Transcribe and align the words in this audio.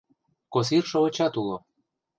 Косир 0.53 0.83
шовычат 0.91 1.33
уло... 1.41 1.57